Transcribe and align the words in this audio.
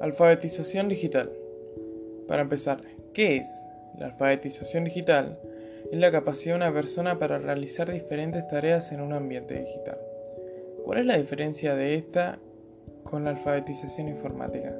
Alfabetización 0.00 0.88
digital. 0.88 1.32
Para 2.28 2.42
empezar, 2.42 2.82
¿qué 3.14 3.36
es? 3.36 3.48
La 3.98 4.06
alfabetización 4.06 4.84
digital 4.84 5.38
es 5.90 5.98
la 5.98 6.10
capacidad 6.10 6.54
de 6.54 6.64
una 6.64 6.72
persona 6.72 7.18
para 7.18 7.38
realizar 7.38 7.90
diferentes 7.90 8.46
tareas 8.48 8.92
en 8.92 9.00
un 9.00 9.12
ambiente 9.12 9.58
digital. 9.58 9.98
¿Cuál 10.84 10.98
es 10.98 11.06
la 11.06 11.16
diferencia 11.16 11.74
de 11.74 11.94
esta 11.94 12.38
con 13.04 13.24
la 13.24 13.30
alfabetización 13.30 14.08
informática? 14.08 14.74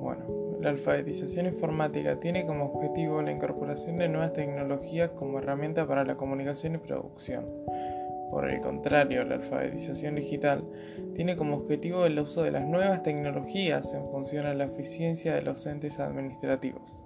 Bueno, 0.00 0.58
la 0.60 0.70
alfabetización 0.70 1.46
informática 1.46 2.18
tiene 2.20 2.46
como 2.46 2.66
objetivo 2.66 3.22
la 3.22 3.32
incorporación 3.32 3.98
de 3.98 4.08
nuevas 4.08 4.32
tecnologías 4.32 5.10
como 5.10 5.38
herramienta 5.38 5.86
para 5.86 6.04
la 6.04 6.16
comunicación 6.16 6.74
y 6.74 6.78
producción 6.78 7.46
por 8.32 8.48
el 8.48 8.62
contrario, 8.62 9.24
la 9.24 9.34
alfabetización 9.34 10.14
digital 10.14 10.64
tiene 11.14 11.36
como 11.36 11.58
objetivo 11.58 12.06
el 12.06 12.18
uso 12.18 12.42
de 12.42 12.50
las 12.50 12.66
nuevas 12.66 13.02
tecnologías 13.02 13.92
en 13.92 14.08
función 14.08 14.46
a 14.46 14.54
la 14.54 14.64
eficiencia 14.64 15.34
de 15.34 15.42
los 15.42 15.66
entes 15.66 16.00
administrativos. 16.00 16.96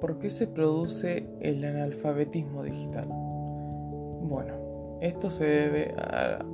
¿Por 0.00 0.20
qué 0.20 0.30
se 0.30 0.46
produce 0.46 1.26
el 1.40 1.64
analfabetismo 1.64 2.62
digital? 2.62 3.08
Bueno, 3.08 4.54
esto 5.00 5.28
se 5.28 5.44
debe 5.44 5.92
a 5.98 6.44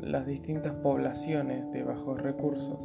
las 0.00 0.26
distintas 0.26 0.74
poblaciones 0.82 1.70
de 1.70 1.84
bajos 1.84 2.20
recursos 2.20 2.84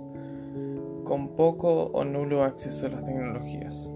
con 1.05 1.35
poco 1.35 1.85
o 1.85 2.03
nulo 2.03 2.43
acceso 2.43 2.85
a 2.85 2.89
las 2.89 3.03
tecnologías. 3.03 3.91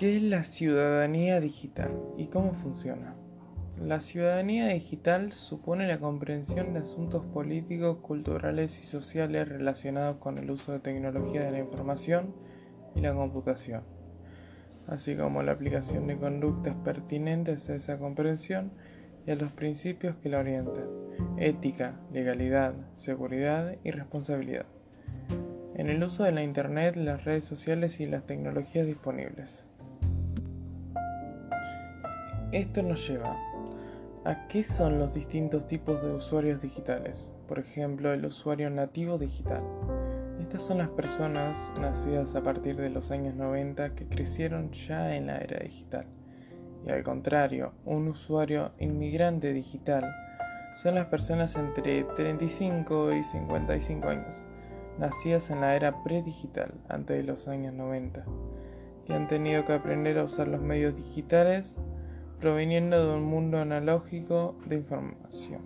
¿Qué 0.00 0.16
es 0.16 0.22
la 0.22 0.44
ciudadanía 0.44 1.40
digital 1.40 1.90
y 2.16 2.28
cómo 2.28 2.54
funciona? 2.54 3.16
La 3.78 4.00
ciudadanía 4.00 4.68
digital 4.68 5.30
supone 5.30 5.86
la 5.86 6.00
comprensión 6.00 6.72
de 6.72 6.78
asuntos 6.78 7.26
políticos, 7.26 7.98
culturales 7.98 8.80
y 8.80 8.84
sociales 8.84 9.46
relacionados 9.46 10.16
con 10.16 10.38
el 10.38 10.50
uso 10.50 10.72
de 10.72 10.78
tecnología 10.78 11.44
de 11.44 11.50
la 11.50 11.58
información 11.58 12.34
y 12.94 13.02
la 13.02 13.12
computación, 13.12 13.82
así 14.86 15.16
como 15.16 15.42
la 15.42 15.52
aplicación 15.52 16.06
de 16.06 16.16
conductas 16.16 16.76
pertinentes 16.76 17.68
a 17.68 17.74
esa 17.74 17.98
comprensión 17.98 18.72
y 19.26 19.32
a 19.32 19.36
los 19.36 19.52
principios 19.52 20.16
que 20.16 20.30
la 20.30 20.38
orientan, 20.38 20.88
ética, 21.36 22.00
legalidad, 22.10 22.72
seguridad 22.96 23.76
y 23.84 23.90
responsabilidad, 23.90 24.64
en 25.74 25.90
el 25.90 26.02
uso 26.02 26.24
de 26.24 26.32
la 26.32 26.42
Internet, 26.42 26.96
las 26.96 27.26
redes 27.26 27.44
sociales 27.44 28.00
y 28.00 28.06
las 28.06 28.24
tecnologías 28.24 28.86
disponibles. 28.86 29.66
Esto 32.52 32.82
nos 32.82 33.08
lleva 33.08 33.38
a 34.24 34.48
qué 34.48 34.64
son 34.64 34.98
los 34.98 35.14
distintos 35.14 35.68
tipos 35.68 36.02
de 36.02 36.10
usuarios 36.10 36.60
digitales. 36.60 37.30
Por 37.46 37.60
ejemplo, 37.60 38.12
el 38.12 38.26
usuario 38.26 38.68
nativo 38.70 39.18
digital. 39.18 39.62
Estas 40.40 40.62
son 40.62 40.78
las 40.78 40.88
personas 40.88 41.72
nacidas 41.80 42.34
a 42.34 42.42
partir 42.42 42.74
de 42.74 42.90
los 42.90 43.12
años 43.12 43.36
90 43.36 43.94
que 43.94 44.08
crecieron 44.08 44.72
ya 44.72 45.14
en 45.14 45.28
la 45.28 45.38
era 45.38 45.60
digital. 45.60 46.06
Y 46.84 46.90
al 46.90 47.04
contrario, 47.04 47.72
un 47.84 48.08
usuario 48.08 48.72
inmigrante 48.80 49.52
digital 49.52 50.12
son 50.74 50.96
las 50.96 51.06
personas 51.06 51.54
entre 51.54 52.02
35 52.02 53.12
y 53.12 53.22
55 53.22 54.08
años, 54.08 54.44
nacidas 54.98 55.50
en 55.50 55.60
la 55.60 55.76
era 55.76 56.02
predigital, 56.02 56.74
antes 56.88 57.16
de 57.16 57.22
los 57.22 57.46
años 57.46 57.74
90, 57.74 58.24
que 59.06 59.14
han 59.14 59.28
tenido 59.28 59.64
que 59.64 59.74
aprender 59.74 60.18
a 60.18 60.24
usar 60.24 60.48
los 60.48 60.60
medios 60.60 60.96
digitales 60.96 61.78
proveniendo 62.40 63.06
de 63.06 63.16
un 63.16 63.24
mundo 63.24 63.58
analógico 63.58 64.56
de 64.66 64.76
información. 64.76 65.60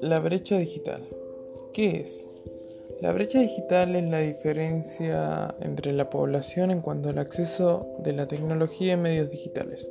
La 0.00 0.18
brecha 0.20 0.58
digital. 0.58 1.06
¿Qué 1.72 2.00
es? 2.00 2.28
La 3.02 3.12
brecha 3.12 3.40
digital 3.40 3.96
es 3.96 4.08
la 4.08 4.20
diferencia 4.20 5.56
entre 5.60 5.92
la 5.92 6.08
población 6.08 6.70
en 6.70 6.80
cuanto 6.80 7.08
al 7.08 7.18
acceso 7.18 7.96
de 7.98 8.12
la 8.12 8.28
tecnología 8.28 8.92
y 8.92 8.96
medios 8.96 9.28
digitales. 9.28 9.90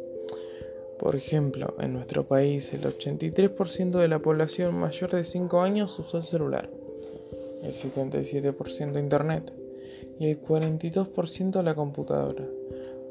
Por 0.97 1.17
ejemplo, 1.17 1.75
en 1.81 1.91
nuestro 1.91 2.25
país 2.25 2.71
el 2.71 2.83
83% 2.83 3.99
de 3.99 4.07
la 4.07 4.19
población 4.19 4.75
mayor 4.75 5.11
de 5.11 5.25
5 5.25 5.59
años 5.59 5.99
usó 5.99 6.19
el 6.19 6.23
celular, 6.23 6.69
el 7.61 7.73
77% 7.73 8.97
Internet 8.97 9.51
y 10.17 10.29
el 10.29 10.41
42% 10.41 11.63
la 11.63 11.75
computadora. 11.75 12.47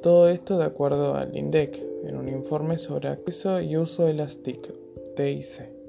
Todo 0.00 0.30
esto 0.30 0.56
de 0.56 0.64
acuerdo 0.64 1.14
al 1.14 1.36
INDEC, 1.36 1.78
en 2.06 2.16
un 2.16 2.30
informe 2.30 2.78
sobre 2.78 3.10
acceso 3.10 3.60
y 3.60 3.76
uso 3.76 4.06
de 4.06 4.14
las 4.14 4.38
TIC, 4.38 4.72
TIC. 5.14 5.79